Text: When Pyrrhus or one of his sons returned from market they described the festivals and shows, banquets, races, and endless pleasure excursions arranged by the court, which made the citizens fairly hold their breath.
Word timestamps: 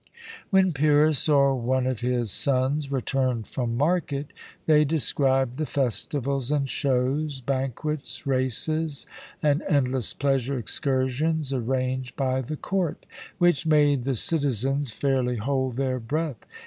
When 0.49 0.73
Pyrrhus 0.73 1.29
or 1.29 1.55
one 1.55 1.85
of 1.85 1.99
his 1.99 2.31
sons 2.31 2.91
returned 2.91 3.45
from 3.45 3.77
market 3.77 4.33
they 4.65 4.83
described 4.83 5.57
the 5.57 5.65
festivals 5.67 6.49
and 6.51 6.67
shows, 6.67 7.39
banquets, 7.39 8.25
races, 8.25 9.05
and 9.43 9.61
endless 9.69 10.15
pleasure 10.15 10.57
excursions 10.57 11.53
arranged 11.53 12.15
by 12.15 12.41
the 12.41 12.57
court, 12.57 13.05
which 13.37 13.67
made 13.67 14.03
the 14.03 14.15
citizens 14.15 14.89
fairly 14.91 15.37
hold 15.37 15.75
their 15.77 15.99
breath. 15.99 16.47